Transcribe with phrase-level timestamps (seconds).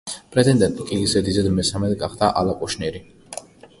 [0.35, 3.03] პრეტენდენტი კი ზედიზედ მესამედ გახდა ალა კუშნირი.